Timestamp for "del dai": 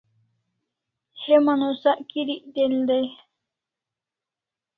2.55-3.07